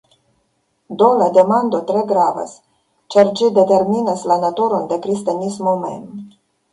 [1.01, 2.55] Do la demando tre gravas
[3.15, 6.01] ĉar ĝi determinas la naturon de kristanismo mem.